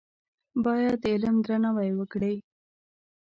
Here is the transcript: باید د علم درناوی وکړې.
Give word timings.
باید 0.65 0.97
د 1.03 1.05
علم 1.13 1.35
درناوی 1.45 1.91
وکړې. 1.95 2.35